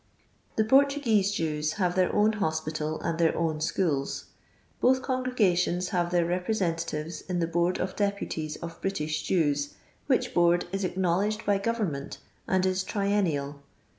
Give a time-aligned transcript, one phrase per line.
[0.55, 4.25] The Portuguese Jews have their own hospital and their own schools.
[4.79, 9.75] Both con gregations have their representatives in the Board of Deputies of British Jews,
[10.07, 12.17] which board is ac knowledged by government,
[12.47, 13.59] and is triennial.